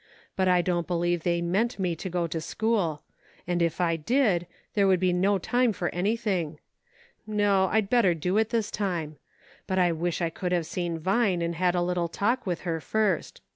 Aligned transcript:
But 0.35 0.47
I 0.47 0.63
don't 0.63 0.87
believe 0.87 1.21
they 1.21 1.43
meant 1.43 1.69
to 1.69 1.75
let 1.77 1.83
me 1.83 1.95
go 1.95 2.25
to 2.25 2.41
school; 2.41 3.03
and 3.45 3.61
if 3.61 3.79
I 3.79 3.97
did, 3.97 4.47
there 4.73 4.87
would 4.87 4.99
be 4.99 5.13
no 5.13 5.37
time 5.37 5.71
for 5.73 5.89
anything; 5.93 6.57
no, 7.27 7.67
I'd 7.71 7.87
better 7.87 8.15
do 8.15 8.35
it 8.39 8.49
this 8.49 8.71
time; 8.71 9.17
but 9.67 9.77
I 9.77 9.91
wish 9.91 10.19
I 10.19 10.31
could 10.31 10.53
have 10.53 10.65
seen 10.65 10.97
Vine 10.97 11.43
and 11.43 11.53
had 11.53 11.75
a 11.75 11.83
little 11.83 12.07
talk 12.07 12.47
with 12.47 12.61
her 12.61 12.81
first. 12.81 13.41